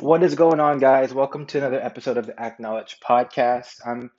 What 0.00 0.22
is 0.22 0.36
going 0.36 0.60
on, 0.60 0.78
guys? 0.78 1.12
Welcome 1.12 1.46
to 1.46 1.58
another 1.58 1.80
episode 1.82 2.18
of 2.18 2.26
the 2.26 2.40
Acknowledge 2.40 2.98
podcast. 3.00 3.84
I'm 3.84 4.12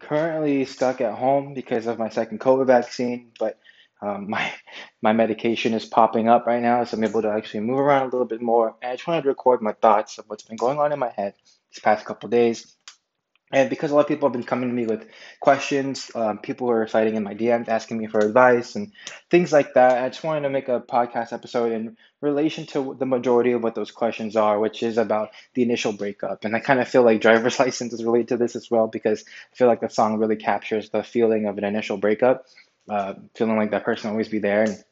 currently 0.00 0.64
stuck 0.64 1.00
at 1.00 1.14
home 1.14 1.54
because 1.54 1.86
of 1.86 2.00
my 2.00 2.08
second 2.08 2.40
COVID 2.40 2.66
vaccine, 2.66 3.30
but 3.38 3.56
um, 4.02 4.28
my 4.28 4.52
my 5.00 5.12
medication 5.12 5.72
is 5.72 5.84
popping 5.84 6.28
up 6.28 6.48
right 6.48 6.60
now, 6.60 6.82
so 6.82 6.96
I'm 6.96 7.04
able 7.04 7.22
to 7.22 7.30
actually 7.30 7.60
move 7.60 7.78
around 7.78 8.08
a 8.08 8.10
little 8.10 8.26
bit 8.26 8.42
more. 8.42 8.74
And 8.82 8.90
I 8.90 8.96
just 8.96 9.06
wanted 9.06 9.22
to 9.22 9.28
record 9.28 9.62
my 9.62 9.72
thoughts 9.72 10.18
of 10.18 10.24
what's 10.26 10.42
been 10.42 10.56
going 10.56 10.80
on 10.80 10.90
in 10.90 10.98
my 10.98 11.10
head 11.10 11.34
these 11.70 11.78
past 11.78 12.04
couple 12.06 12.28
days. 12.28 12.74
And 13.52 13.68
because 13.68 13.90
a 13.90 13.94
lot 13.94 14.02
of 14.02 14.06
people 14.06 14.28
have 14.28 14.32
been 14.32 14.44
coming 14.44 14.68
to 14.68 14.74
me 14.74 14.86
with 14.86 15.08
questions, 15.40 16.10
um, 16.14 16.38
people 16.38 16.70
are 16.70 16.86
citing 16.86 17.16
in 17.16 17.24
my 17.24 17.34
DMs 17.34 17.68
asking 17.68 17.98
me 17.98 18.06
for 18.06 18.20
advice 18.20 18.76
and 18.76 18.92
things 19.28 19.52
like 19.52 19.74
that. 19.74 20.04
I 20.04 20.08
just 20.08 20.22
wanted 20.22 20.42
to 20.42 20.50
make 20.50 20.68
a 20.68 20.80
podcast 20.80 21.32
episode 21.32 21.72
in 21.72 21.96
relation 22.20 22.66
to 22.66 22.94
the 22.96 23.06
majority 23.06 23.52
of 23.52 23.62
what 23.62 23.74
those 23.74 23.90
questions 23.90 24.36
are, 24.36 24.60
which 24.60 24.84
is 24.84 24.98
about 24.98 25.30
the 25.54 25.62
initial 25.62 25.92
breakup. 25.92 26.44
And 26.44 26.54
I 26.54 26.60
kind 26.60 26.78
of 26.78 26.88
feel 26.88 27.02
like 27.02 27.20
driver's 27.20 27.58
license 27.58 27.92
is 27.92 28.04
related 28.04 28.28
to 28.28 28.36
this 28.36 28.54
as 28.54 28.70
well 28.70 28.86
because 28.86 29.24
I 29.52 29.56
feel 29.56 29.66
like 29.66 29.80
the 29.80 29.88
song 29.88 30.18
really 30.18 30.36
captures 30.36 30.90
the 30.90 31.02
feeling 31.02 31.46
of 31.46 31.58
an 31.58 31.64
initial 31.64 31.96
breakup, 31.96 32.46
uh, 32.88 33.14
feeling 33.34 33.56
like 33.56 33.72
that 33.72 33.84
person 33.84 34.08
will 34.10 34.14
always 34.14 34.28
be 34.28 34.38
there 34.38 34.62
and 34.62 34.84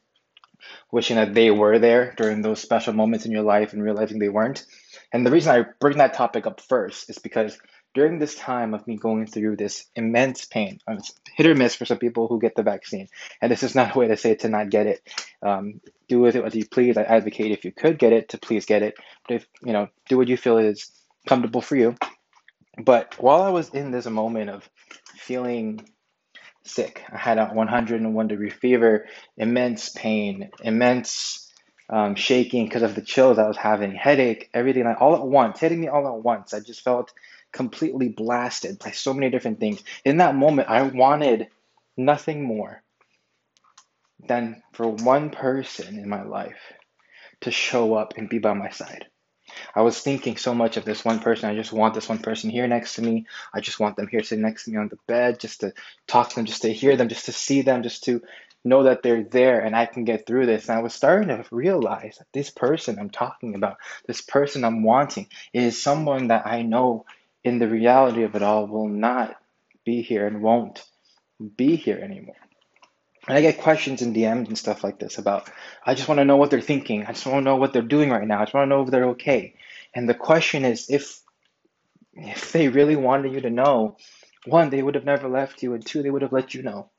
wishing 0.90 1.16
that 1.16 1.34
they 1.34 1.50
were 1.50 1.78
there 1.78 2.14
during 2.16 2.42
those 2.42 2.60
special 2.60 2.92
moments 2.92 3.24
in 3.24 3.32
your 3.32 3.42
life 3.42 3.72
and 3.72 3.82
realizing 3.82 4.18
they 4.18 4.28
weren't. 4.28 4.64
And 5.12 5.24
the 5.24 5.30
reason 5.30 5.54
I 5.54 5.66
bring 5.80 5.98
that 5.98 6.14
topic 6.14 6.46
up 6.46 6.60
first 6.60 7.08
is 7.08 7.18
because 7.18 7.58
during 7.98 8.20
this 8.20 8.36
time 8.36 8.74
of 8.74 8.86
me 8.86 8.96
going 8.96 9.26
through 9.26 9.56
this 9.56 9.86
immense 9.96 10.44
pain, 10.44 10.78
uh, 10.86 10.92
it's 10.92 11.12
hit 11.34 11.46
or 11.48 11.56
miss 11.56 11.74
for 11.74 11.84
some 11.84 11.98
people 11.98 12.28
who 12.28 12.38
get 12.38 12.54
the 12.54 12.62
vaccine, 12.62 13.08
and 13.42 13.50
this 13.50 13.64
is 13.64 13.74
not 13.74 13.96
a 13.96 13.98
way 13.98 14.06
to 14.06 14.16
say 14.16 14.36
to 14.36 14.48
not 14.48 14.70
get 14.70 14.86
it. 14.86 15.02
Um, 15.42 15.80
do 16.06 16.20
with 16.20 16.36
it 16.36 16.44
what 16.44 16.54
you 16.54 16.64
please. 16.64 16.96
I 16.96 17.02
advocate 17.02 17.50
if 17.50 17.64
you 17.64 17.72
could 17.72 17.98
get 17.98 18.12
it 18.12 18.28
to 18.28 18.38
please 18.38 18.66
get 18.66 18.84
it, 18.84 18.94
but 19.26 19.34
if 19.34 19.46
you 19.64 19.72
know, 19.72 19.88
do 20.08 20.16
what 20.16 20.28
you 20.28 20.36
feel 20.36 20.58
is 20.58 20.92
comfortable 21.26 21.60
for 21.60 21.74
you. 21.74 21.96
But 22.80 23.16
while 23.18 23.42
I 23.42 23.48
was 23.48 23.70
in 23.70 23.90
this 23.90 24.06
moment 24.06 24.50
of 24.50 24.70
feeling 25.16 25.84
sick, 26.62 27.02
I 27.12 27.18
had 27.18 27.38
a 27.38 27.46
101 27.46 28.28
degree 28.28 28.50
fever, 28.50 29.06
immense 29.36 29.88
pain, 29.88 30.50
immense 30.62 31.52
um, 31.90 32.14
shaking 32.14 32.66
because 32.66 32.82
of 32.82 32.94
the 32.94 33.02
chills 33.02 33.38
I 33.38 33.48
was 33.48 33.56
having, 33.56 33.92
headache, 33.92 34.50
everything 34.54 34.84
like 34.84 35.00
all 35.00 35.16
at 35.16 35.26
once, 35.26 35.58
hitting 35.58 35.80
me 35.80 35.88
all 35.88 36.06
at 36.06 36.22
once. 36.22 36.54
I 36.54 36.60
just 36.60 36.82
felt 36.82 37.12
completely 37.52 38.08
blasted 38.08 38.78
by 38.78 38.90
so 38.90 39.14
many 39.14 39.30
different 39.30 39.60
things. 39.60 39.82
In 40.04 40.18
that 40.18 40.34
moment, 40.34 40.68
I 40.68 40.82
wanted 40.82 41.48
nothing 41.96 42.44
more 42.44 42.82
than 44.26 44.62
for 44.72 44.88
one 44.88 45.30
person 45.30 45.98
in 45.98 46.08
my 46.08 46.22
life 46.22 46.72
to 47.40 47.50
show 47.50 47.94
up 47.94 48.14
and 48.16 48.28
be 48.28 48.38
by 48.38 48.52
my 48.52 48.70
side. 48.70 49.06
I 49.74 49.82
was 49.82 50.00
thinking 50.00 50.36
so 50.36 50.54
much 50.54 50.76
of 50.76 50.84
this 50.84 51.04
one 51.04 51.20
person. 51.20 51.48
I 51.48 51.54
just 51.54 51.72
want 51.72 51.94
this 51.94 52.08
one 52.08 52.18
person 52.18 52.50
here 52.50 52.66
next 52.66 52.96
to 52.96 53.02
me. 53.02 53.26
I 53.54 53.60
just 53.60 53.80
want 53.80 53.96
them 53.96 54.08
here 54.08 54.22
sitting 54.22 54.42
next 54.42 54.64
to 54.64 54.70
me 54.70 54.76
on 54.76 54.88
the 54.88 54.98
bed, 55.06 55.40
just 55.40 55.60
to 55.60 55.72
talk 56.06 56.30
to 56.30 56.36
them, 56.36 56.44
just 56.44 56.62
to 56.62 56.72
hear 56.72 56.96
them, 56.96 57.08
just 57.08 57.26
to 57.26 57.32
see 57.32 57.62
them, 57.62 57.82
just 57.82 58.04
to 58.04 58.22
know 58.64 58.82
that 58.84 59.02
they're 59.02 59.22
there 59.22 59.60
and 59.60 59.74
I 59.74 59.86
can 59.86 60.04
get 60.04 60.26
through 60.26 60.46
this. 60.46 60.68
And 60.68 60.78
I 60.78 60.82
was 60.82 60.94
starting 60.94 61.28
to 61.28 61.44
realize 61.50 62.18
that 62.18 62.26
this 62.32 62.50
person 62.50 62.98
I'm 62.98 63.10
talking 63.10 63.54
about, 63.54 63.78
this 64.06 64.20
person 64.20 64.64
I'm 64.64 64.82
wanting, 64.82 65.28
is 65.52 65.80
someone 65.80 66.28
that 66.28 66.46
I 66.46 66.62
know 66.62 67.06
in 67.44 67.58
the 67.58 67.68
reality 67.68 68.22
of 68.22 68.34
it 68.34 68.42
all 68.42 68.66
will 68.66 68.88
not 68.88 69.36
be 69.84 70.02
here 70.02 70.26
and 70.26 70.42
won't 70.42 70.84
be 71.56 71.76
here 71.76 71.98
anymore. 71.98 72.36
And 73.26 73.36
I 73.36 73.42
get 73.42 73.58
questions 73.58 74.00
in 74.02 74.14
DMs 74.14 74.48
and 74.48 74.56
stuff 74.56 74.82
like 74.82 74.98
this 74.98 75.18
about, 75.18 75.50
I 75.84 75.94
just 75.94 76.08
want 76.08 76.18
to 76.18 76.24
know 76.24 76.36
what 76.36 76.50
they're 76.50 76.60
thinking. 76.60 77.04
I 77.04 77.12
just 77.12 77.26
want 77.26 77.38
to 77.38 77.50
know 77.50 77.56
what 77.56 77.72
they're 77.72 77.82
doing 77.82 78.10
right 78.10 78.26
now. 78.26 78.40
I 78.40 78.44
just 78.44 78.54
want 78.54 78.64
to 78.64 78.74
know 78.74 78.82
if 78.82 78.90
they're 78.90 79.10
okay. 79.10 79.54
And 79.94 80.08
the 80.08 80.14
question 80.14 80.64
is, 80.64 80.88
if 80.88 81.20
if 82.14 82.52
they 82.52 82.68
really 82.68 82.96
wanted 82.96 83.32
you 83.32 83.40
to 83.42 83.50
know, 83.50 83.96
one, 84.44 84.70
they 84.70 84.82
would 84.82 84.96
have 84.96 85.04
never 85.04 85.28
left 85.28 85.62
you, 85.62 85.74
and 85.74 85.84
two, 85.86 86.02
they 86.02 86.10
would 86.10 86.22
have 86.22 86.32
let 86.32 86.52
you 86.52 86.62
know 86.62 86.90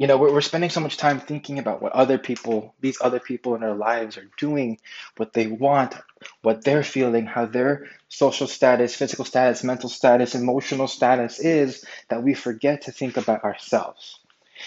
you 0.00 0.06
know 0.06 0.16
we're, 0.16 0.32
we're 0.32 0.40
spending 0.40 0.70
so 0.70 0.80
much 0.80 0.96
time 0.96 1.20
thinking 1.20 1.58
about 1.58 1.82
what 1.82 1.92
other 1.92 2.16
people 2.16 2.74
these 2.80 2.98
other 3.02 3.20
people 3.20 3.54
in 3.54 3.62
our 3.62 3.74
lives 3.74 4.16
are 4.16 4.28
doing 4.38 4.78
what 5.18 5.34
they 5.34 5.46
want 5.46 5.94
what 6.40 6.64
they're 6.64 6.82
feeling 6.82 7.26
how 7.26 7.44
their 7.44 7.86
social 8.08 8.46
status 8.46 8.96
physical 8.96 9.26
status 9.26 9.62
mental 9.62 9.90
status 9.90 10.34
emotional 10.34 10.88
status 10.88 11.38
is 11.38 11.84
that 12.08 12.22
we 12.22 12.34
forget 12.34 12.82
to 12.82 12.92
think 12.92 13.16
about 13.16 13.44
ourselves. 13.44 14.18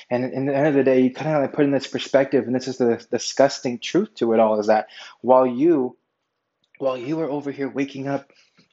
And 0.10 0.34
in 0.34 0.46
the 0.46 0.56
end 0.56 0.68
of 0.68 0.74
the 0.74 0.84
day 0.84 1.02
you 1.02 1.14
kind 1.14 1.36
of 1.36 1.42
like 1.42 1.54
put 1.54 1.66
in 1.66 1.72
this 1.72 1.88
perspective 1.88 2.46
and 2.46 2.56
this 2.56 2.68
is 2.68 2.78
the 2.78 3.04
disgusting 3.12 3.80
truth 3.80 4.14
to 4.16 4.34
it 4.34 4.40
all 4.40 4.60
is 4.60 4.68
that 4.68 4.88
while 5.22 5.48
you 5.48 5.98
while 6.78 6.98
you 6.98 7.20
are 7.22 7.30
over 7.30 7.52
here 7.52 7.70
waking 7.70 8.08
up 8.08 8.32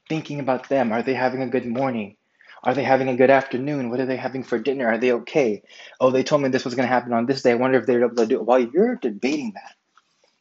thinking 0.08 0.40
about 0.40 0.68
them 0.68 0.92
are 0.92 1.02
they 1.02 1.14
having 1.14 1.42
a 1.42 1.48
good 1.48 1.66
morning 1.66 2.16
are 2.62 2.74
they 2.74 2.82
having 2.82 3.08
a 3.08 3.16
good 3.16 3.30
afternoon? 3.30 3.90
What 3.90 4.00
are 4.00 4.06
they 4.06 4.16
having 4.16 4.42
for 4.42 4.58
dinner? 4.58 4.86
Are 4.86 4.98
they 4.98 5.12
okay? 5.12 5.62
Oh, 6.00 6.10
they 6.10 6.22
told 6.22 6.42
me 6.42 6.48
this 6.48 6.64
was 6.64 6.74
going 6.74 6.86
to 6.88 6.92
happen 6.94 7.12
on 7.12 7.26
this 7.26 7.42
day. 7.42 7.52
I 7.52 7.54
wonder 7.54 7.78
if 7.78 7.86
they're 7.86 8.04
able 8.04 8.16
to 8.16 8.26
do 8.26 8.36
it. 8.36 8.46
While 8.46 8.60
you're 8.60 8.96
debating 8.96 9.52
that, 9.54 9.74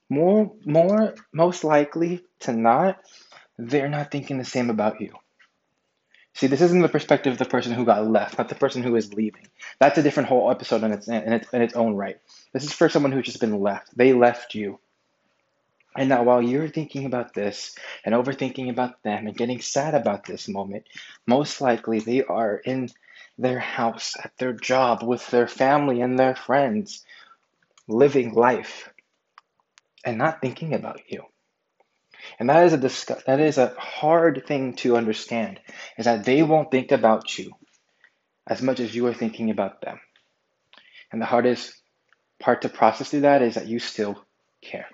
more, 0.10 0.52
more, 0.66 1.16
most 1.34 1.64
likely 1.64 2.24
to 2.42 2.52
not, 2.52 3.00
they're 3.58 3.90
not 3.90 4.12
thinking 4.12 4.38
the 4.38 4.46
same 4.46 4.70
about 4.70 5.00
you. 5.00 5.14
See, 6.34 6.48
this 6.48 6.62
isn't 6.62 6.82
the 6.82 6.90
perspective 6.90 7.34
of 7.34 7.40
the 7.40 7.46
person 7.46 7.74
who 7.74 7.86
got 7.86 8.08
left, 8.08 8.38
not 8.38 8.50
the 8.50 8.56
person 8.56 8.82
who 8.82 8.96
is 8.96 9.14
leaving. 9.14 9.48
That's 9.80 9.98
a 9.98 10.04
different 10.04 10.30
whole 10.30 10.50
episode 10.50 10.84
in 10.84 10.92
its, 10.92 11.08
in 11.08 11.34
its, 11.34 11.50
in 11.52 11.62
its 11.62 11.74
own 11.74 11.96
right. 11.96 12.18
This 12.54 12.64
is 12.64 12.74
for 12.74 12.88
someone 12.90 13.12
who's 13.12 13.26
just 13.26 13.42
been 13.42 13.60
left. 13.60 13.98
They 13.98 14.14
left 14.14 14.56
you. 14.56 14.80
And 15.98 16.10
now, 16.10 16.24
while 16.24 16.42
you're 16.42 16.70
thinking 16.70 17.06
about 17.06 17.34
this 17.34 17.76
and 18.06 18.14
overthinking 18.14 18.70
about 18.70 19.02
them 19.04 19.28
and 19.28 19.36
getting 19.36 19.60
sad 19.60 19.96
about 19.96 20.24
this 20.24 20.48
moment, 20.48 20.86
most 21.26 21.62
likely 21.62 22.00
they 22.00 22.24
are 22.24 22.56
in 22.56 22.90
their 23.38 23.60
house, 23.60 24.16
at 24.24 24.38
their 24.38 24.54
job, 24.54 25.02
with 25.04 25.26
their 25.28 25.48
family 25.48 26.02
and 26.02 26.18
their 26.18 26.36
friends, 26.36 27.06
living 27.88 28.34
life 28.34 28.90
and 30.06 30.18
not 30.18 30.42
thinking 30.42 30.74
about 30.74 31.02
you. 31.08 31.24
And 32.38 32.50
that 32.50 32.66
is 32.66 32.74
a 32.74 33.16
that 33.26 33.40
is 33.40 33.58
a 33.58 33.74
hard 33.78 34.44
thing 34.46 34.76
to 34.78 34.96
understand 34.98 35.60
is 35.98 36.06
that 36.06 36.24
they 36.24 36.44
won't 36.44 36.70
think 36.70 36.92
about 36.92 37.38
you 37.38 37.52
as 38.48 38.62
much 38.62 38.80
as 38.80 38.94
you 38.94 39.08
are 39.08 39.14
thinking 39.14 39.50
about 39.50 39.82
them. 39.82 40.00
And 41.12 41.22
the 41.22 41.26
hardest 41.26 41.74
part 42.40 42.62
to 42.62 42.70
process 42.70 43.10
through 43.10 43.22
that 43.22 43.42
is 43.42 43.56
that 43.56 43.68
you 43.68 43.80
still 43.80 44.24
care 44.62 44.88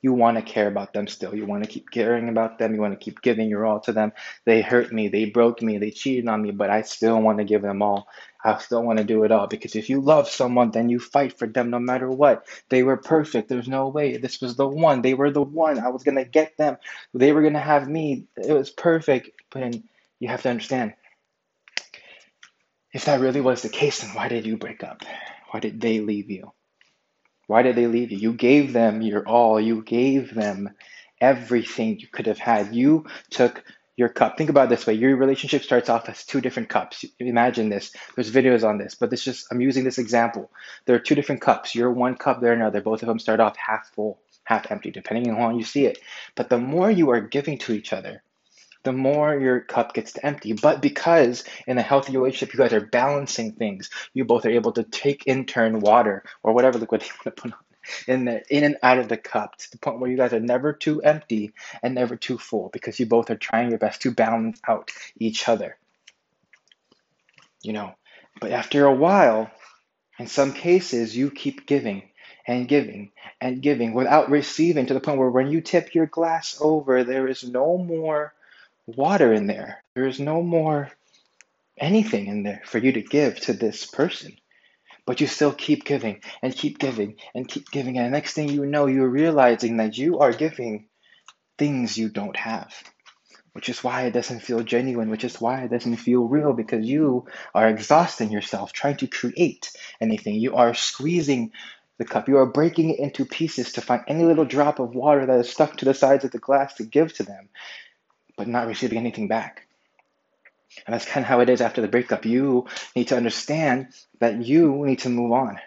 you 0.00 0.12
want 0.12 0.36
to 0.36 0.42
care 0.42 0.68
about 0.68 0.92
them 0.92 1.06
still. 1.06 1.34
You 1.34 1.46
want 1.46 1.64
to 1.64 1.70
keep 1.70 1.90
caring 1.90 2.28
about 2.28 2.58
them. 2.58 2.74
You 2.74 2.80
want 2.80 2.98
to 2.98 3.04
keep 3.04 3.22
giving 3.22 3.48
your 3.48 3.66
all 3.66 3.80
to 3.80 3.92
them. 3.92 4.12
They 4.44 4.62
hurt 4.62 4.92
me. 4.92 5.08
They 5.08 5.26
broke 5.26 5.62
me. 5.62 5.78
They 5.78 5.90
cheated 5.90 6.28
on 6.28 6.42
me, 6.42 6.50
but 6.50 6.70
I 6.70 6.82
still 6.82 7.20
want 7.20 7.38
to 7.38 7.44
give 7.44 7.62
them 7.62 7.82
all. 7.82 8.08
I 8.44 8.58
still 8.58 8.82
want 8.82 8.98
to 8.98 9.04
do 9.04 9.24
it 9.24 9.32
all 9.32 9.46
because 9.48 9.74
if 9.74 9.90
you 9.90 10.00
love 10.00 10.28
someone, 10.28 10.70
then 10.70 10.88
you 10.88 11.00
fight 11.00 11.38
for 11.38 11.48
them 11.48 11.70
no 11.70 11.80
matter 11.80 12.08
what. 12.10 12.46
They 12.68 12.82
were 12.82 12.96
perfect. 12.96 13.48
There's 13.48 13.68
no 13.68 13.88
way. 13.88 14.18
This 14.18 14.40
was 14.40 14.56
the 14.56 14.68
one. 14.68 15.02
They 15.02 15.14
were 15.14 15.30
the 15.30 15.42
one. 15.42 15.80
I 15.80 15.88
was 15.88 16.04
going 16.04 16.16
to 16.16 16.24
get 16.24 16.56
them. 16.56 16.76
They 17.12 17.32
were 17.32 17.42
going 17.42 17.54
to 17.54 17.60
have 17.60 17.88
me. 17.88 18.26
It 18.36 18.52
was 18.52 18.70
perfect. 18.70 19.30
But 19.50 19.74
you 20.20 20.28
have 20.28 20.42
to 20.42 20.50
understand 20.50 20.94
if 22.92 23.06
that 23.06 23.20
really 23.20 23.40
was 23.40 23.62
the 23.62 23.68
case, 23.68 24.00
then 24.00 24.14
why 24.14 24.28
did 24.28 24.46
you 24.46 24.56
break 24.56 24.82
up? 24.84 25.02
Why 25.50 25.60
did 25.60 25.80
they 25.80 26.00
leave 26.00 26.30
you? 26.30 26.52
Why 27.46 27.62
did 27.62 27.76
they 27.76 27.86
leave 27.86 28.10
you? 28.10 28.18
You 28.18 28.32
gave 28.32 28.72
them 28.72 29.02
your 29.02 29.26
all. 29.26 29.60
You 29.60 29.82
gave 29.82 30.34
them 30.34 30.70
everything 31.20 31.98
you 31.98 32.08
could 32.08 32.26
have 32.26 32.38
had. 32.38 32.74
You 32.74 33.06
took 33.30 33.64
your 33.96 34.08
cup. 34.08 34.36
Think 34.36 34.50
about 34.50 34.68
this 34.68 34.86
way. 34.86 34.94
Your 34.94 35.16
relationship 35.16 35.62
starts 35.62 35.88
off 35.88 36.08
as 36.08 36.24
two 36.24 36.40
different 36.40 36.68
cups. 36.68 37.04
Imagine 37.18 37.70
this. 37.70 37.92
There's 38.14 38.30
videos 38.30 38.66
on 38.66 38.78
this, 38.78 38.94
but 38.94 39.10
this 39.10 39.24
just 39.24 39.46
I'm 39.50 39.60
using 39.60 39.84
this 39.84 39.98
example. 39.98 40.50
There 40.84 40.96
are 40.96 41.00
two 41.00 41.14
different 41.14 41.40
cups. 41.40 41.74
You're 41.74 41.90
one 41.90 42.16
cup, 42.16 42.40
they're 42.40 42.52
another. 42.52 42.82
Both 42.82 43.02
of 43.02 43.08
them 43.08 43.18
start 43.18 43.40
off 43.40 43.56
half 43.56 43.90
full, 43.94 44.20
half 44.44 44.70
empty, 44.70 44.90
depending 44.90 45.30
on 45.30 45.40
how 45.40 45.56
you 45.56 45.64
see 45.64 45.86
it. 45.86 45.98
But 46.34 46.50
the 46.50 46.58
more 46.58 46.90
you 46.90 47.10
are 47.10 47.20
giving 47.20 47.56
to 47.58 47.72
each 47.72 47.92
other, 47.92 48.22
the 48.86 48.92
more 48.92 49.36
your 49.36 49.60
cup 49.60 49.94
gets 49.94 50.12
to 50.12 50.24
empty. 50.24 50.52
But 50.52 50.80
because 50.80 51.42
in 51.66 51.76
a 51.76 51.82
healthy 51.82 52.16
relationship, 52.16 52.54
you 52.54 52.58
guys 52.60 52.72
are 52.72 52.80
balancing 52.80 53.50
things, 53.50 53.90
you 54.14 54.24
both 54.24 54.46
are 54.46 54.50
able 54.50 54.70
to 54.72 54.84
take 54.84 55.26
in 55.26 55.44
turn 55.44 55.80
water 55.80 56.22
or 56.44 56.52
whatever 56.52 56.78
liquid 56.78 57.02
you 57.06 57.08
want 57.08 57.36
to 57.36 57.42
put 57.42 57.52
on 57.52 57.58
in 58.06 58.24
the 58.24 58.42
in 58.48 58.62
and 58.62 58.76
out 58.84 58.98
of 58.98 59.08
the 59.08 59.16
cup 59.16 59.56
to 59.56 59.70
the 59.72 59.78
point 59.78 59.98
where 59.98 60.10
you 60.10 60.16
guys 60.16 60.32
are 60.32 60.40
never 60.40 60.72
too 60.72 61.02
empty 61.02 61.52
and 61.82 61.94
never 61.96 62.14
too 62.14 62.38
full 62.38 62.68
because 62.72 62.98
you 63.00 63.06
both 63.06 63.28
are 63.28 63.36
trying 63.36 63.70
your 63.70 63.78
best 63.78 64.02
to 64.02 64.12
balance 64.12 64.60
out 64.68 64.92
each 65.18 65.48
other. 65.48 65.76
You 67.62 67.72
know, 67.72 67.94
but 68.40 68.52
after 68.52 68.84
a 68.84 68.94
while, 68.94 69.50
in 70.20 70.28
some 70.28 70.52
cases, 70.52 71.16
you 71.16 71.32
keep 71.32 71.66
giving 71.66 72.04
and 72.46 72.68
giving 72.68 73.10
and 73.40 73.60
giving 73.60 73.94
without 73.94 74.30
receiving 74.30 74.86
to 74.86 74.94
the 74.94 75.00
point 75.00 75.18
where 75.18 75.30
when 75.30 75.50
you 75.50 75.60
tip 75.60 75.92
your 75.92 76.06
glass 76.06 76.56
over, 76.60 77.02
there 77.02 77.26
is 77.26 77.42
no 77.42 77.76
more 77.78 78.32
water 78.86 79.32
in 79.32 79.46
there. 79.46 79.82
There 79.94 80.06
is 80.06 80.20
no 80.20 80.42
more 80.42 80.90
anything 81.78 82.26
in 82.26 82.42
there 82.42 82.62
for 82.64 82.78
you 82.78 82.92
to 82.92 83.02
give 83.02 83.40
to 83.40 83.52
this 83.52 83.84
person. 83.84 84.36
But 85.04 85.20
you 85.20 85.26
still 85.26 85.52
keep 85.52 85.84
giving 85.84 86.22
and 86.42 86.54
keep 86.54 86.78
giving 86.78 87.16
and 87.34 87.46
keep 87.46 87.70
giving. 87.70 87.96
And 87.96 88.06
the 88.06 88.10
next 88.10 88.34
thing 88.34 88.48
you 88.48 88.66
know, 88.66 88.86
you're 88.86 89.08
realizing 89.08 89.76
that 89.76 89.96
you 89.96 90.18
are 90.18 90.32
giving 90.32 90.88
things 91.58 91.96
you 91.96 92.08
don't 92.08 92.36
have 92.36 92.74
which 93.56 93.70
is 93.70 93.82
why 93.82 94.02
it 94.02 94.10
doesn't 94.10 94.40
feel 94.40 94.62
genuine, 94.62 95.08
which 95.08 95.24
is 95.24 95.40
why 95.40 95.62
it 95.62 95.70
doesn't 95.70 95.96
feel 95.96 96.24
real 96.24 96.52
because 96.52 96.84
you 96.84 97.24
are 97.54 97.70
exhausting 97.70 98.30
yourself 98.30 98.70
trying 98.70 98.98
to 98.98 99.06
create 99.06 99.72
anything. 99.98 100.34
You 100.34 100.56
are 100.56 100.74
squeezing 100.74 101.52
the 101.96 102.04
cup, 102.04 102.28
you 102.28 102.36
are 102.36 102.44
breaking 102.44 102.90
it 102.90 102.98
into 102.98 103.24
pieces 103.24 103.72
to 103.72 103.80
find 103.80 104.02
any 104.08 104.24
little 104.24 104.44
drop 104.44 104.78
of 104.78 104.94
water 104.94 105.24
that 105.24 105.40
is 105.40 105.48
stuck 105.48 105.78
to 105.78 105.86
the 105.86 105.94
sides 105.94 106.26
of 106.26 106.32
the 106.32 106.38
glass 106.38 106.74
to 106.74 106.84
give 106.84 107.14
to 107.14 107.22
them, 107.22 107.48
but 108.36 108.48
not 108.48 108.66
receiving 108.66 108.98
anything 108.98 109.28
back. 109.28 109.66
And 110.86 110.92
that's 110.94 111.06
kind 111.06 111.24
of 111.24 111.28
how 111.28 111.40
it 111.40 111.48
is 111.48 111.60
after 111.60 111.80
the 111.80 111.88
breakup. 111.88 112.24
You 112.26 112.66
need 112.94 113.08
to 113.08 113.16
understand 113.16 113.88
that 114.18 114.44
you 114.44 114.84
need 114.84 115.00
to 115.00 115.08
move 115.08 115.32
on. 115.32 115.58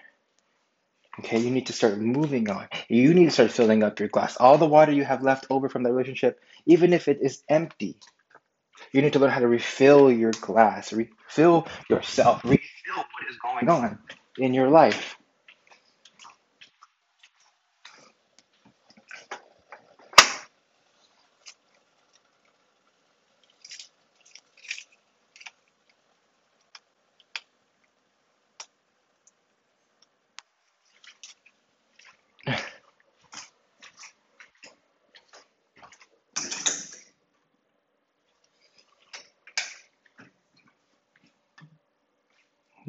Okay, 1.20 1.40
you 1.40 1.52
need 1.52 1.68
to 1.68 1.74
start 1.74 1.98
moving 1.98 2.50
on. 2.50 2.70
You 2.88 3.14
need 3.14 3.26
to 3.26 3.32
start 3.32 3.52
filling 3.52 3.84
up 3.84 4.00
your 4.00 4.08
glass. 4.08 4.38
All 4.38 4.58
the 4.58 4.68
water 4.68 4.92
you 4.92 5.04
have 5.04 5.24
left 5.24 5.48
over 5.50 5.68
from 5.68 5.84
the 5.84 5.92
relationship, 5.92 6.40
even 6.66 6.94
if 6.94 7.08
it 7.08 7.20
is 7.22 7.44
empty, 7.50 7.98
you 8.94 9.02
need 9.02 9.14
to 9.14 9.20
learn 9.20 9.32
how 9.32 9.42
to 9.42 9.48
refill 9.48 10.12
your 10.12 10.32
glass, 10.32 10.94
refill 10.94 11.68
yourself, 11.90 12.44
refill 12.46 12.96
what 12.96 13.30
is 13.30 13.38
going 13.44 13.68
on 13.68 14.00
in 14.38 14.54
your 14.54 14.70
life. 14.70 15.18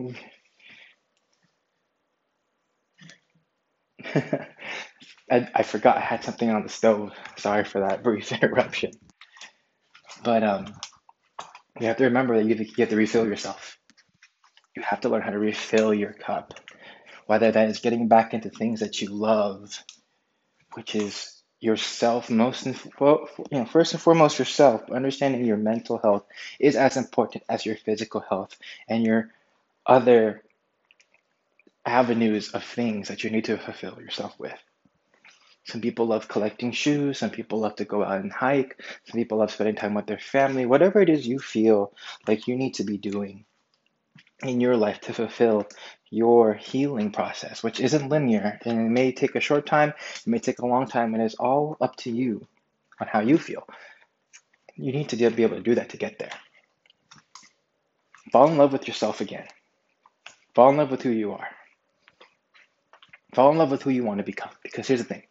I, 5.30 5.48
I 5.54 5.62
forgot 5.62 5.96
I 5.96 6.00
had 6.00 6.24
something 6.24 6.50
on 6.50 6.62
the 6.62 6.68
stove. 6.68 7.12
Sorry 7.36 7.64
for 7.64 7.80
that 7.80 8.02
brief 8.02 8.32
interruption. 8.32 8.92
But 10.24 10.44
um, 10.44 10.66
you 11.80 11.86
have 11.88 11.96
to 11.98 12.04
remember 12.04 12.36
that 12.36 12.44
you 12.44 12.50
have, 12.56 12.58
to, 12.58 12.64
you 12.66 12.74
have 12.80 12.88
to 12.90 12.96
refill 12.96 13.26
yourself. 13.26 13.78
You 14.76 14.82
have 14.82 15.00
to 15.02 15.08
learn 15.08 15.22
how 15.22 15.30
to 15.30 15.38
refill 15.38 15.92
your 15.94 16.12
cup, 16.12 16.54
whether 17.26 17.50
that 17.50 17.68
is 17.70 17.80
getting 17.80 18.08
back 18.08 18.34
into 18.34 18.50
things 18.50 18.80
that 18.80 19.00
you 19.00 19.08
love, 19.10 19.82
which 20.74 20.94
is 20.94 21.42
yourself 21.60 22.30
most 22.30 22.64
and 22.66 22.76
you 23.00 23.58
know 23.58 23.64
first 23.66 23.92
and 23.92 24.00
foremost 24.02 24.38
yourself. 24.38 24.90
Understanding 24.90 25.44
your 25.44 25.56
mental 25.58 25.98
health 25.98 26.24
is 26.60 26.76
as 26.76 26.96
important 26.96 27.44
as 27.48 27.66
your 27.66 27.76
physical 27.76 28.20
health 28.20 28.56
and 28.88 29.04
your 29.04 29.30
other 29.90 30.44
avenues 31.84 32.50
of 32.52 32.62
things 32.62 33.08
that 33.08 33.24
you 33.24 33.30
need 33.30 33.46
to 33.46 33.58
fulfill 33.58 34.00
yourself 34.00 34.38
with. 34.38 34.56
Some 35.64 35.80
people 35.80 36.06
love 36.06 36.28
collecting 36.28 36.70
shoes, 36.72 37.18
some 37.18 37.30
people 37.30 37.58
love 37.58 37.74
to 37.76 37.84
go 37.84 38.02
out 38.04 38.20
and 38.20 38.32
hike, 38.32 38.80
some 39.04 39.18
people 39.18 39.38
love 39.38 39.50
spending 39.50 39.74
time 39.74 39.94
with 39.94 40.06
their 40.06 40.18
family, 40.18 40.64
whatever 40.64 41.00
it 41.00 41.08
is 41.08 41.26
you 41.26 41.38
feel 41.40 41.92
like 42.26 42.46
you 42.46 42.56
need 42.56 42.74
to 42.74 42.84
be 42.84 42.98
doing 42.98 43.44
in 44.42 44.60
your 44.60 44.76
life 44.76 45.00
to 45.02 45.12
fulfill 45.12 45.66
your 46.08 46.54
healing 46.54 47.10
process, 47.10 47.62
which 47.62 47.80
isn't 47.80 48.08
linear 48.08 48.58
and 48.64 48.78
it 48.86 48.90
may 48.90 49.12
take 49.12 49.34
a 49.34 49.40
short 49.40 49.66
time, 49.66 49.90
it 49.90 50.26
may 50.26 50.38
take 50.38 50.60
a 50.60 50.66
long 50.66 50.86
time, 50.86 51.14
and 51.14 51.22
it's 51.22 51.34
all 51.34 51.76
up 51.80 51.96
to 51.96 52.10
you 52.10 52.46
on 53.00 53.08
how 53.08 53.20
you 53.20 53.38
feel. 53.38 53.66
You 54.76 54.92
need 54.92 55.08
to 55.10 55.16
be 55.16 55.42
able 55.42 55.56
to 55.56 55.62
do 55.62 55.74
that 55.74 55.90
to 55.90 55.96
get 55.96 56.18
there. 56.18 56.32
Fall 58.32 58.48
in 58.48 58.56
love 58.56 58.72
with 58.72 58.86
yourself 58.86 59.20
again. 59.20 59.46
Fall 60.54 60.70
in 60.70 60.76
love 60.76 60.90
with 60.90 61.02
who 61.02 61.10
you 61.10 61.32
are. 61.32 61.48
Fall 63.34 63.52
in 63.52 63.58
love 63.58 63.70
with 63.70 63.82
who 63.82 63.90
you 63.90 64.04
want 64.04 64.18
to 64.18 64.24
become. 64.24 64.50
Because 64.62 64.88
here's 64.88 65.00
the 65.00 65.06
thing 65.06 65.22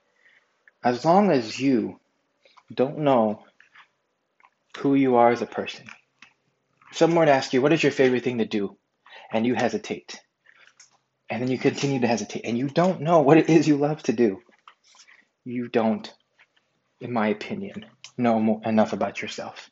as 0.83 1.03
long 1.03 1.31
as 1.31 1.59
you 1.59 1.99
don't 2.73 2.99
know 2.99 3.43
who 4.77 4.95
you 4.95 5.15
are 5.15 5.31
as 5.31 5.41
a 5.41 5.45
person, 5.45 5.85
someone 6.93 7.19
would 7.19 7.29
ask 7.29 7.53
you, 7.53 7.61
What 7.61 7.73
is 7.73 7.83
your 7.83 7.91
favorite 7.91 8.23
thing 8.23 8.37
to 8.37 8.45
do? 8.45 8.77
And 9.31 9.45
you 9.45 9.55
hesitate. 9.55 10.19
And 11.29 11.41
then 11.41 11.51
you 11.51 11.59
continue 11.59 11.99
to 11.99 12.07
hesitate. 12.07 12.45
And 12.45 12.57
you 12.57 12.67
don't 12.67 13.01
know 13.01 13.19
what 13.19 13.37
it 13.37 13.49
is 13.49 13.67
you 13.67 13.77
love 13.77 14.01
to 14.03 14.13
do. 14.13 14.39
You 15.43 15.67
don't, 15.67 16.11
in 16.99 17.13
my 17.13 17.27
opinion, 17.27 17.85
know 18.17 18.61
enough 18.65 18.93
about 18.93 19.21
yourself. 19.21 19.69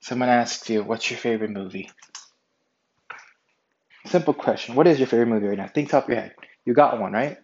Someone 0.00 0.28
asks 0.28 0.68
you, 0.70 0.82
What's 0.84 1.10
your 1.10 1.18
favorite 1.18 1.50
movie? 1.50 1.90
Simple 4.08 4.32
question. 4.32 4.74
What 4.74 4.86
is 4.86 4.98
your 4.98 5.06
favorite 5.06 5.26
movie 5.26 5.48
right 5.48 5.58
now? 5.58 5.66
Think 5.66 5.90
top 5.90 6.04
of 6.04 6.08
your 6.08 6.20
head. 6.20 6.34
You 6.64 6.72
got 6.72 6.98
one, 6.98 7.12
right? 7.12 7.36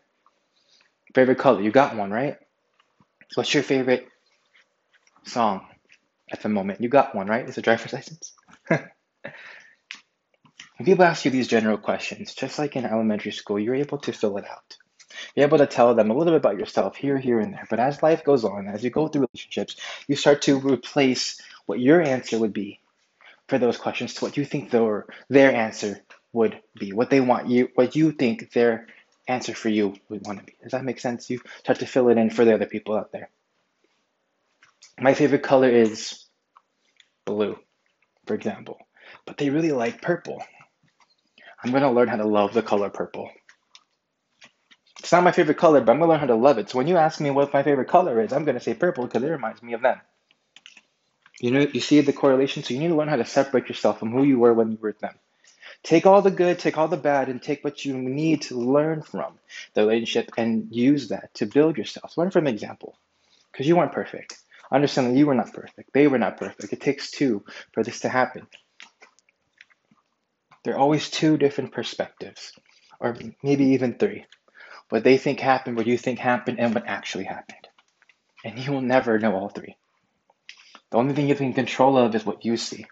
Favorite 1.15 1.39
color? 1.39 1.61
You 1.61 1.71
got 1.71 1.95
one, 1.95 2.11
right? 2.11 2.39
What's 3.35 3.53
your 3.53 3.63
favorite 3.63 4.09
song 5.25 5.67
at 6.33 6.43
the 6.43 6.49
moment? 6.49 6.81
You 6.81 6.89
got 6.89 7.15
one, 7.15 7.27
right? 7.27 7.47
Is 7.47 7.59
a 7.59 7.63
driver's 7.63 7.93
license? 7.93 8.33
when 8.69 8.81
people 10.83 11.05
ask 11.05 11.27
you 11.27 11.31
these 11.31 11.49
general 11.49 11.77
questions, 11.77 12.33
just 12.33 12.59
like 12.59 12.77
in 12.77 12.87
elementary 12.87 13.33
school, 13.33 13.59
you're 13.59 13.75
able 13.75 13.99
to 13.99 14.13
fill 14.13 14.39
it 14.39 14.47
out. 14.51 14.79
You're 15.37 15.47
able 15.47 15.59
to 15.59 15.67
tell 15.67 15.95
them 15.95 16.11
a 16.11 16.15
little 16.17 16.33
bit 16.33 16.39
about 16.39 16.59
yourself 16.59 16.97
here, 16.97 17.19
here, 17.19 17.41
and 17.41 17.53
there. 17.53 17.67
But 17.69 17.79
as 17.81 18.03
life 18.03 18.25
goes 18.25 18.43
on, 18.43 18.69
as 18.69 18.83
you 18.83 18.89
go 18.89 19.09
through 19.09 19.29
relationships, 19.33 19.77
you 20.09 20.17
start 20.17 20.41
to 20.43 20.59
replace 20.59 21.39
what 21.67 21.79
your 21.79 22.01
answer 22.01 22.39
would 22.39 22.55
be 22.55 22.81
for 23.49 23.59
those 23.59 23.77
questions 23.77 24.15
to 24.15 24.25
what 24.25 24.39
you 24.39 24.47
think 24.47 24.71
their, 24.71 25.05
their 25.29 25.55
answer 25.55 26.01
would 26.35 26.61
be, 26.79 26.93
what 26.93 27.09
they 27.09 27.21
want 27.21 27.49
you, 27.49 27.71
what 27.75 27.97
you 27.97 28.13
think 28.13 28.53
their 28.53 28.89
answer 29.27 29.55
for 29.55 29.71
you 29.71 29.95
would 30.09 30.27
want 30.27 30.41
to 30.41 30.45
be. 30.45 30.55
Does 30.63 30.73
that 30.73 30.85
make 30.85 31.01
sense? 31.01 31.31
You 31.31 31.41
start 31.61 31.79
to 31.79 31.87
fill 31.87 32.11
it 32.11 32.19
in 32.19 32.29
for 32.29 32.45
the 32.45 32.55
other 32.55 32.67
people 32.67 32.97
out 32.97 33.13
there. 33.13 33.31
My 35.01 35.15
favorite 35.15 35.43
color 35.43 35.69
is 35.69 36.27
blue, 37.25 37.59
for 38.27 38.35
example, 38.35 38.79
but 39.25 39.39
they 39.39 39.51
really 39.51 39.73
like 39.73 40.03
purple. 40.03 40.43
I'm 41.63 41.71
going 41.71 41.83
to 41.83 41.91
learn 41.91 42.09
how 42.09 42.17
to 42.17 42.27
love 42.27 42.53
the 42.53 42.63
color 42.63 42.91
purple. 42.91 43.31
It's 45.01 45.13
not 45.13 45.25
my 45.25 45.33
favorite 45.33 45.59
color, 45.59 45.81
but 45.81 45.93
I'm 45.93 45.99
going 45.99 46.09
to 46.09 46.13
learn 46.13 46.21
how 46.21 46.27
to 46.27 46.35
love 46.35 46.59
it. 46.59 46.71
So 46.71 46.79
when 46.79 46.87
you 46.87 46.97
ask 46.97 47.21
me 47.21 47.31
what 47.31 47.53
my 47.53 47.63
favorite 47.63 47.89
color 47.89 48.21
is, 48.21 48.33
I'm 48.33 48.45
going 48.45 48.59
to 48.59 48.63
say 48.63 48.75
purple 48.75 49.05
because 49.05 49.23
it 49.23 49.29
reminds 49.29 49.63
me 49.63 49.73
of 49.73 49.83
them. 49.83 50.01
You 51.41 51.51
know, 51.51 51.61
you 51.61 51.81
see 51.81 52.01
the 52.01 52.13
correlation, 52.13 52.63
so 52.63 52.75
you 52.75 52.81
need 52.81 52.89
to 52.89 52.95
learn 52.95 53.09
how 53.09 53.17
to 53.17 53.25
separate 53.25 53.69
yourself 53.69 53.99
from 53.99 54.13
who 54.13 54.23
you 54.23 54.39
were 54.39 54.55
when 54.55 54.71
you 54.73 54.79
were 54.81 54.95
them. 55.01 55.15
Take 55.85 56.07
all 56.07 56.23
the 56.23 56.31
good, 56.31 56.59
take 56.59 56.79
all 56.79 56.89
the 56.89 56.97
bad, 56.97 57.29
and 57.29 57.43
take 57.43 57.63
what 57.63 57.85
you 57.85 57.95
need 57.97 58.43
to 58.43 58.59
learn 58.59 59.03
from 59.03 59.39
the 59.75 59.83
relationship 59.83 60.33
and 60.39 60.69
use 60.71 61.09
that 61.09 61.33
to 61.35 61.47
build 61.47 61.77
yourself. 61.77 62.17
Learn 62.17 62.31
from 62.31 62.47
example, 62.47 62.97
because 63.53 63.69
you 63.69 63.77
weren't 63.77 63.93
perfect. 63.93 64.39
Understand 64.73 65.09
that 65.09 65.19
you 65.19 65.27
were 65.27 65.35
not 65.35 65.53
perfect. 65.53 65.93
They 65.93 66.09
were 66.09 66.19
not 66.19 66.39
perfect. 66.39 66.73
It 66.73 66.81
takes 66.81 67.11
two 67.11 67.45
for 67.73 67.85
this 67.85 68.01
to 68.01 68.09
happen. 68.09 68.47
There 70.65 70.75
are 70.75 70.79
always 70.79 71.11
two 71.11 71.37
different 71.37 71.73
perspectives, 71.73 72.53
or 72.99 73.15
maybe 73.43 73.67
even 73.67 73.99
three. 73.99 74.25
What 74.89 75.05
they 75.05 75.19
think 75.19 75.39
happened, 75.39 75.77
what 75.77 75.87
you 75.87 75.99
think 75.99 76.19
happened, 76.19 76.61
and 76.61 76.75
what 76.75 76.87
actually 76.87 77.25
happened. 77.25 77.69
And 78.43 78.59
you 78.59 78.73
will 78.73 78.81
never 78.81 79.19
know 79.19 79.35
all 79.35 79.51
three. 79.51 79.77
The 80.91 80.97
only 80.97 81.13
thing 81.13 81.29
you 81.29 81.35
can 81.35 81.53
control 81.53 81.99
of 81.99 82.15
is 82.15 82.25
what 82.25 82.47
you 82.47 82.57
see, 82.57 82.87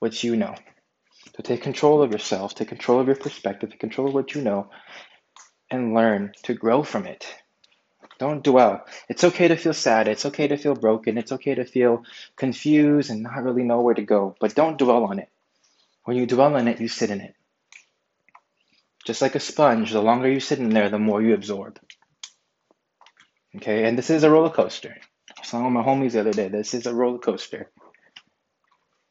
what 0.00 0.22
you 0.22 0.36
know. 0.36 0.54
So 1.36 1.42
take 1.42 1.62
control 1.62 2.02
of 2.02 2.12
yourself, 2.12 2.54
take 2.54 2.68
control 2.68 2.98
of 2.98 3.06
your 3.06 3.16
perspective, 3.16 3.70
take 3.70 3.80
control 3.80 4.08
of 4.08 4.14
what 4.14 4.34
you 4.34 4.40
know, 4.40 4.70
and 5.70 5.92
learn 5.92 6.32
to 6.44 6.54
grow 6.54 6.82
from 6.82 7.06
it. 7.06 7.26
Don't 8.18 8.42
dwell. 8.42 8.86
It's 9.10 9.24
okay 9.24 9.48
to 9.48 9.56
feel 9.56 9.74
sad. 9.74 10.08
It's 10.08 10.24
okay 10.24 10.48
to 10.48 10.56
feel 10.56 10.74
broken. 10.74 11.18
It's 11.18 11.32
okay 11.32 11.54
to 11.54 11.66
feel 11.66 12.04
confused 12.36 13.10
and 13.10 13.22
not 13.22 13.42
really 13.42 13.64
know 13.64 13.82
where 13.82 13.94
to 13.94 14.02
go. 14.02 14.34
But 14.40 14.54
don't 14.54 14.78
dwell 14.78 15.04
on 15.04 15.18
it. 15.18 15.28
When 16.04 16.16
you 16.16 16.24
dwell 16.24 16.56
on 16.56 16.68
it, 16.68 16.80
you 16.80 16.88
sit 16.88 17.10
in 17.10 17.20
it. 17.20 17.34
Just 19.04 19.20
like 19.20 19.34
a 19.34 19.40
sponge, 19.40 19.92
the 19.92 20.00
longer 20.00 20.30
you 20.30 20.40
sit 20.40 20.58
in 20.58 20.70
there, 20.70 20.88
the 20.88 20.98
more 20.98 21.20
you 21.20 21.34
absorb. 21.34 21.78
Okay, 23.56 23.84
and 23.84 23.98
this 23.98 24.08
is 24.08 24.24
a 24.24 24.30
roller 24.30 24.50
coaster. 24.50 24.96
I 25.36 25.40
was 25.40 25.50
telling 25.50 25.72
my 25.72 25.82
homies 25.82 26.12
the 26.12 26.20
other 26.20 26.32
day, 26.32 26.48
this 26.48 26.72
is 26.72 26.86
a 26.86 26.94
roller 26.94 27.18
coaster. 27.18 27.70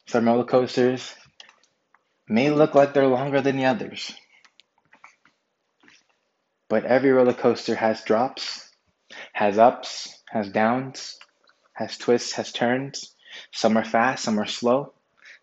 Some 0.08 0.26
roller 0.26 0.44
coasters 0.46 1.14
may 2.28 2.50
look 2.50 2.76
like 2.76 2.94
they're 2.94 3.08
longer 3.08 3.42
than 3.42 3.58
the 3.58 3.66
others. 3.66 4.14
But 6.70 6.86
every 6.86 7.12
roller 7.12 7.34
coaster 7.34 7.76
has 7.76 8.04
drops, 8.04 8.70
has 9.34 9.58
ups, 9.60 10.22
has 10.30 10.50
downs, 10.50 11.18
has 11.74 11.98
twists, 11.98 12.34
has 12.34 12.52
turns. 12.52 13.16
Some 13.52 13.78
are 13.78 13.86
fast, 13.86 14.24
some 14.24 14.40
are 14.40 14.46
slow. 14.48 14.94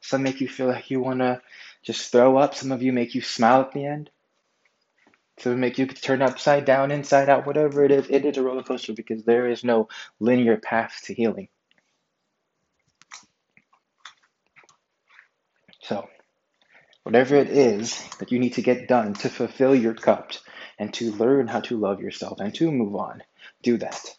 Some 0.00 0.22
make 0.24 0.40
you 0.40 0.48
feel 0.48 0.66
like 0.66 0.90
you 0.90 1.00
want 1.00 1.20
to 1.20 1.40
just 1.84 2.10
throw 2.10 2.36
up. 2.38 2.54
Some 2.54 2.72
of 2.72 2.82
you 2.82 2.92
make 2.92 3.14
you 3.14 3.20
smile 3.20 3.60
at 3.60 3.72
the 3.72 3.86
end. 3.86 4.10
to 5.38 5.56
make 5.56 5.78
you 5.78 5.86
turn 5.86 6.22
upside 6.22 6.64
down, 6.64 6.90
inside 6.90 7.28
out, 7.28 7.46
whatever 7.46 7.84
it 7.84 7.90
is. 7.90 8.06
It 8.10 8.24
is 8.24 8.36
a 8.36 8.42
roller 8.42 8.62
coaster 8.62 8.92
because 8.92 9.24
there 9.24 9.48
is 9.48 9.64
no 9.64 9.88
linear 10.20 10.56
path 10.56 11.00
to 11.04 11.14
healing. 11.14 11.48
So, 15.82 16.08
whatever 17.02 17.36
it 17.36 17.50
is 17.50 18.02
that 18.18 18.32
you 18.32 18.38
need 18.38 18.54
to 18.54 18.62
get 18.62 18.88
done 18.88 19.14
to 19.14 19.28
fulfill 19.28 19.74
your 19.74 19.94
cup 19.94 20.32
and 20.78 20.92
to 20.94 21.12
learn 21.12 21.48
how 21.48 21.60
to 21.60 21.78
love 21.78 22.00
yourself 22.00 22.40
and 22.40 22.54
to 22.54 22.70
move 22.70 22.94
on, 22.96 23.22
do 23.62 23.76
that. 23.78 24.16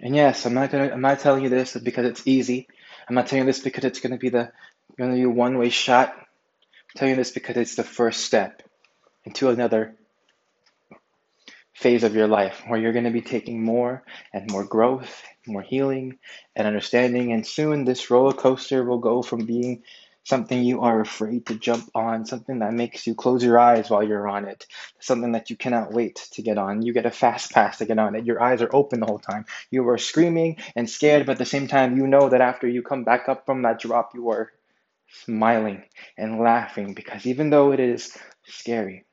And 0.00 0.16
yes, 0.16 0.46
I'm 0.46 0.54
not 0.54 0.70
gonna 0.70 0.90
I'm 0.90 1.00
not 1.00 1.20
telling 1.20 1.44
you 1.44 1.48
this 1.48 1.76
because 1.76 2.06
it's 2.06 2.26
easy. 2.26 2.66
I'm 3.08 3.14
not 3.14 3.26
telling 3.26 3.44
you 3.44 3.52
this 3.52 3.60
because 3.60 3.84
it's 3.84 4.00
gonna 4.00 4.18
be 4.18 4.30
the 4.30 4.50
gonna 4.98 5.14
be 5.14 5.22
a 5.22 5.30
one-way 5.30 5.68
shot. 5.68 6.14
I'm 6.16 6.96
telling 6.96 7.10
you 7.10 7.16
this 7.16 7.30
because 7.30 7.56
it's 7.56 7.76
the 7.76 7.84
first 7.84 8.24
step 8.24 8.62
into 9.24 9.48
another 9.50 9.96
phase 11.72 12.04
of 12.04 12.14
your 12.14 12.28
life 12.28 12.62
where 12.66 12.78
you're 12.78 12.92
going 12.92 13.04
to 13.04 13.10
be 13.10 13.22
taking 13.22 13.64
more 13.64 14.04
and 14.32 14.50
more 14.50 14.64
growth, 14.64 15.22
more 15.46 15.62
healing 15.62 16.18
and 16.54 16.66
understanding. 16.66 17.32
And 17.32 17.46
soon 17.46 17.84
this 17.84 18.10
roller 18.10 18.32
coaster 18.32 18.84
will 18.84 18.98
go 18.98 19.22
from 19.22 19.46
being 19.46 19.82
something 20.24 20.62
you 20.62 20.82
are 20.82 21.00
afraid 21.00 21.46
to 21.46 21.58
jump 21.58 21.90
on, 21.94 22.24
something 22.26 22.60
that 22.60 22.72
makes 22.72 23.06
you 23.06 23.14
close 23.14 23.42
your 23.42 23.58
eyes 23.58 23.90
while 23.90 24.02
you're 24.02 24.28
on 24.28 24.46
it, 24.46 24.66
something 25.00 25.32
that 25.32 25.50
you 25.50 25.56
cannot 25.56 25.92
wait 25.92 26.28
to 26.32 26.42
get 26.42 26.58
on. 26.58 26.82
You 26.82 26.92
get 26.92 27.06
a 27.06 27.10
fast 27.10 27.52
pass 27.52 27.78
to 27.78 27.86
get 27.86 27.98
on 27.98 28.14
it. 28.14 28.24
Your 28.24 28.42
eyes 28.42 28.62
are 28.62 28.70
open 28.72 29.00
the 29.00 29.06
whole 29.06 29.18
time. 29.18 29.46
You 29.70 29.88
are 29.88 29.98
screaming 29.98 30.58
and 30.76 30.88
scared, 30.88 31.26
but 31.26 31.32
at 31.32 31.38
the 31.38 31.44
same 31.44 31.66
time, 31.66 31.96
you 31.96 32.06
know 32.06 32.28
that 32.28 32.40
after 32.40 32.68
you 32.68 32.82
come 32.82 33.04
back 33.04 33.28
up 33.28 33.46
from 33.46 33.62
that 33.62 33.80
drop, 33.80 34.14
you 34.14 34.30
are 34.30 34.52
smiling 35.24 35.82
and 36.16 36.40
laughing 36.40 36.94
because 36.94 37.26
even 37.26 37.50
though 37.50 37.72
it 37.72 37.80
is 37.80 38.16
scary, 38.44 39.04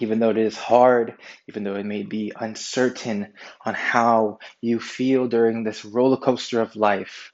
even 0.00 0.18
though 0.18 0.30
it 0.30 0.38
is 0.38 0.56
hard, 0.56 1.14
even 1.48 1.64
though 1.64 1.76
it 1.76 1.86
may 1.86 2.02
be 2.02 2.32
uncertain 2.38 3.32
on 3.64 3.74
how 3.74 4.38
you 4.60 4.80
feel 4.80 5.28
during 5.28 5.62
this 5.62 5.84
roller 5.84 6.16
coaster 6.16 6.60
of 6.60 6.76
life, 6.76 7.32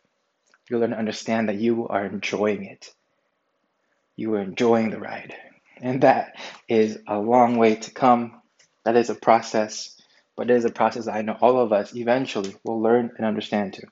you 0.68 0.78
learn 0.78 0.90
to 0.90 0.98
understand 0.98 1.48
that 1.48 1.56
you 1.56 1.88
are 1.88 2.04
enjoying 2.04 2.64
it. 2.64 2.92
You 4.16 4.34
are 4.34 4.40
enjoying 4.40 4.90
the 4.90 5.00
ride. 5.00 5.34
And 5.80 6.02
that 6.02 6.36
is 6.68 6.98
a 7.06 7.18
long 7.18 7.56
way 7.56 7.76
to 7.76 7.90
come. 7.90 8.40
That 8.84 8.96
is 8.96 9.10
a 9.10 9.14
process, 9.14 10.00
but 10.36 10.50
it 10.50 10.56
is 10.56 10.64
a 10.64 10.70
process 10.70 11.06
that 11.06 11.14
I 11.14 11.22
know 11.22 11.36
all 11.40 11.58
of 11.58 11.72
us 11.72 11.94
eventually 11.94 12.54
will 12.64 12.80
learn 12.80 13.12
and 13.16 13.26
understand 13.26 13.74
too. 13.74 13.86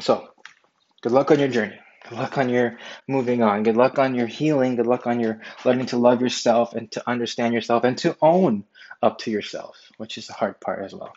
So, 0.00 0.28
good 1.02 1.12
luck 1.12 1.30
on 1.30 1.38
your 1.38 1.48
journey. 1.48 1.78
Good 2.08 2.18
luck 2.18 2.36
on 2.36 2.50
your 2.50 2.78
moving 3.08 3.42
on. 3.42 3.62
Good 3.62 3.76
luck 3.76 3.98
on 3.98 4.14
your 4.14 4.26
healing. 4.26 4.76
Good 4.76 4.86
luck 4.86 5.06
on 5.06 5.20
your 5.20 5.40
learning 5.64 5.86
to 5.86 5.96
love 5.96 6.20
yourself 6.20 6.74
and 6.74 6.90
to 6.92 7.08
understand 7.08 7.54
yourself 7.54 7.84
and 7.84 7.96
to 7.98 8.16
own 8.20 8.64
up 9.02 9.18
to 9.18 9.30
yourself, 9.30 9.76
which 9.96 10.18
is 10.18 10.26
the 10.26 10.34
hard 10.34 10.60
part 10.60 10.84
as 10.84 10.94
well. 10.94 11.12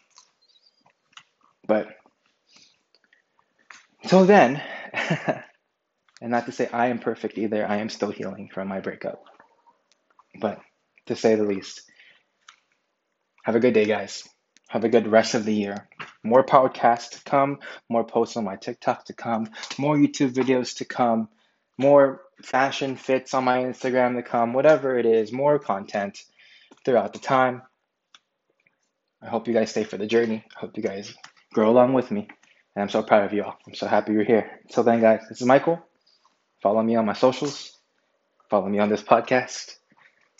But 1.67 1.87
so 4.07 4.25
then, 4.25 4.61
and 6.21 6.31
not 6.31 6.45
to 6.45 6.51
say 6.51 6.67
I 6.71 6.87
am 6.87 6.99
perfect 6.99 7.37
either, 7.37 7.67
I 7.67 7.77
am 7.77 7.89
still 7.89 8.11
healing 8.11 8.49
from 8.53 8.67
my 8.67 8.79
breakup. 8.79 9.23
But 10.39 10.59
to 11.07 11.15
say 11.15 11.35
the 11.35 11.43
least, 11.43 11.81
have 13.43 13.55
a 13.55 13.59
good 13.59 13.73
day, 13.73 13.85
guys. 13.85 14.27
Have 14.69 14.83
a 14.83 14.89
good 14.89 15.07
rest 15.07 15.33
of 15.33 15.45
the 15.45 15.53
year. 15.53 15.87
More 16.23 16.45
podcasts 16.45 17.11
to 17.11 17.23
come, 17.23 17.59
more 17.89 18.03
posts 18.03 18.35
on 18.35 18.43
my 18.43 18.57
TikTok 18.57 19.05
to 19.05 19.13
come, 19.13 19.49
more 19.77 19.95
YouTube 19.95 20.33
videos 20.33 20.77
to 20.77 20.85
come, 20.85 21.29
more 21.77 22.21
fashion 22.43 22.97
fits 22.97 23.33
on 23.33 23.45
my 23.45 23.59
Instagram 23.59 24.15
to 24.15 24.23
come, 24.23 24.51
whatever 24.51 24.97
it 24.97 25.05
is, 25.05 25.31
more 25.31 25.59
content 25.59 26.19
throughout 26.83 27.13
the 27.13 27.19
time. 27.19 27.61
I 29.21 29.29
hope 29.29 29.47
you 29.47 29.53
guys 29.53 29.71
stay 29.71 29.85
for 29.85 29.97
the 29.97 30.05
journey. 30.05 30.43
I 30.55 30.59
hope 30.59 30.75
you 30.75 30.83
guys 30.83 31.13
grow 31.53 31.69
along 31.69 31.93
with 31.93 32.11
me. 32.11 32.27
And 32.77 32.83
I'm 32.83 32.89
so 32.89 33.01
proud 33.01 33.25
of 33.25 33.33
you 33.33 33.43
all. 33.43 33.57
I'm 33.65 33.73
so 33.73 33.87
happy 33.87 34.13
you're 34.13 34.23
here. 34.23 34.51
Until 34.65 34.83
then, 34.83 35.01
guys, 35.01 35.21
this 35.27 35.41
is 35.41 35.47
Michael. 35.47 35.79
Follow 36.61 36.83
me 36.83 36.95
on 36.95 37.07
my 37.07 37.13
socials. 37.13 37.75
Follow 38.51 38.69
me 38.69 38.77
on 38.77 38.87
this 38.87 39.01
podcast. 39.01 39.77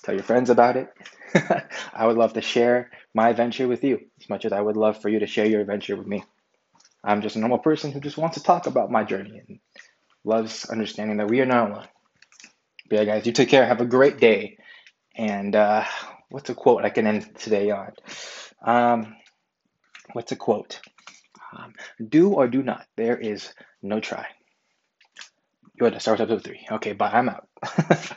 Tell 0.03 0.13
your 0.13 0.24
friends 0.24 0.51
about 0.51 0.77
it. 0.77 0.88
I 1.96 2.06
would 2.06 2.15
love 2.15 2.34
to 2.34 2.41
share 2.44 2.91
my 3.15 3.29
adventure 3.29 3.67
with 3.67 3.84
you 3.84 4.01
as 4.22 4.29
much 4.29 4.46
as 4.46 4.51
I 4.51 4.62
would 4.62 4.77
love 4.77 5.01
for 5.01 5.10
you 5.10 5.17
to 5.17 5.25
share 5.25 5.48
your 5.48 5.62
adventure 5.62 5.96
with 5.96 6.06
me. 6.06 6.24
I'm 7.03 7.24
just 7.24 7.38
a 7.38 7.39
normal 7.39 7.58
person 7.58 7.91
who 7.91 8.00
just 8.00 8.20
wants 8.20 8.38
to 8.38 8.44
talk 8.44 8.67
about 8.67 8.91
my 8.91 9.03
journey 9.03 9.41
and 9.48 9.60
loves 10.24 10.65
understanding 10.70 11.17
that 11.17 11.29
we 11.29 11.41
are 11.41 11.48
not 11.48 11.72
alone. 11.72 11.88
But 12.88 13.00
yeah, 13.00 13.06
guys, 13.06 13.25
you 13.25 13.32
take 13.32 13.50
care. 13.50 13.65
Have 13.65 13.82
a 13.82 13.86
great 13.86 14.20
day. 14.20 14.60
And 15.15 15.56
uh, 15.56 15.86
what's 16.29 16.51
a 16.51 16.53
quote 16.53 16.86
I 16.86 16.91
can 16.91 17.08
end 17.08 17.36
today 17.39 17.72
on? 17.72 17.94
Um, 18.62 19.15
what's 20.13 20.32
a 20.32 20.36
quote? 20.36 20.82
Um, 21.55 21.73
do 22.09 22.33
or 22.33 22.47
do 22.47 22.63
not. 22.63 22.85
There 22.95 23.17
is 23.17 23.53
no 23.81 23.99
try. 23.99 24.27
Yoda, 25.79 26.01
Star 26.01 26.13
Wars 26.13 26.21
Episode 26.21 26.43
3. 26.43 26.67
Okay, 26.71 26.93
bye. 26.93 27.11
I'm 27.11 27.29
out. 27.29 27.47